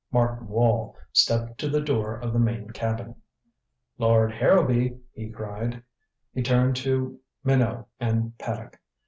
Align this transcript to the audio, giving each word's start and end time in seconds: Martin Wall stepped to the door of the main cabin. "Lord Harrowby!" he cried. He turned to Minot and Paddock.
Martin 0.11 0.47
Wall 0.47 0.97
stepped 1.13 1.59
to 1.59 1.69
the 1.69 1.79
door 1.79 2.15
of 2.15 2.33
the 2.33 2.39
main 2.39 2.71
cabin. 2.71 3.13
"Lord 3.99 4.31
Harrowby!" 4.31 4.97
he 5.13 5.29
cried. 5.29 5.83
He 6.33 6.41
turned 6.41 6.75
to 6.77 7.19
Minot 7.43 7.85
and 7.99 8.35
Paddock. 8.39 8.79